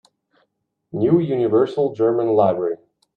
New 0.91 1.19
Universal 1.19 1.93
German 1.93 2.29
Library 2.29 2.77